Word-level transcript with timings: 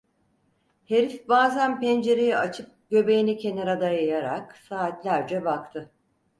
Herif 0.85 1.27
bazen 1.29 1.79
pencereyi 1.79 2.37
açıp 2.37 2.69
göbeğini 2.89 3.37
kenara 3.37 3.81
dayayarak 3.81 4.57
saatlerce 4.57 5.45
baktı. 5.45 5.91